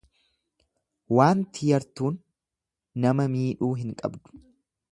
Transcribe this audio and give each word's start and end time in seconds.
Waanti 1.19 1.69
yertuun 1.77 2.17
nama 3.05 3.29
miidhuu 3.35 3.73
hin 3.83 3.93
qabdu. 4.01 4.43